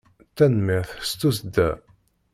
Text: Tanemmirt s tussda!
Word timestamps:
Tanemmirt 0.35 0.91
s 1.09 1.11
tussda! 1.19 1.69